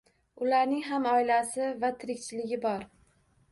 [0.45, 2.91] Ularning ham oilasi va tirikchiligi bor